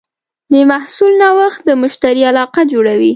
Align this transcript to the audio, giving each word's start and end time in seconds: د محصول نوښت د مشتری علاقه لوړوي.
د 0.51 0.55
محصول 0.71 1.13
نوښت 1.21 1.59
د 1.65 1.69
مشتری 1.81 2.21
علاقه 2.31 2.61
لوړوي. 2.71 3.09